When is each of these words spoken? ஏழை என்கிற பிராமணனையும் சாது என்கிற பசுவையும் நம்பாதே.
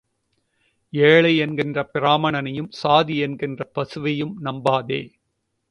ஏழை 0.93 1.37
என்கிற 1.37 1.89
பிராமணனையும் 1.93 2.71
சாது 2.83 3.17
என்கிற 3.17 3.71
பசுவையும் 3.75 4.33
நம்பாதே. 4.43 5.01